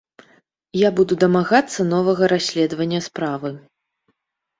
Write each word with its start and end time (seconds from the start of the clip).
Я 0.83 0.89
буду 0.99 1.17
дамагацца 1.23 1.85
новага 1.93 2.23
расследавання 2.33 2.99
справы. 3.09 3.53